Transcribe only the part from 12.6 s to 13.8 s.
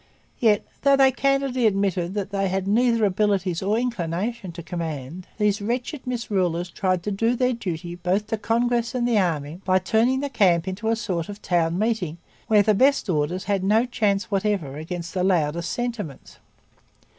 the best orders had